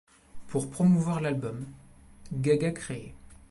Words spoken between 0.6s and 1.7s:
promouvoir l’album,